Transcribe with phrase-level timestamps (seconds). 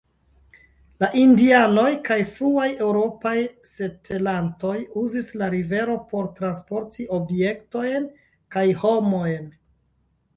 [1.01, 3.33] La Indianoj kaj fruaj eŭropaj
[3.71, 8.09] setlantoj uzis la rivero por transporti objektojn
[8.57, 9.47] kaj homojn.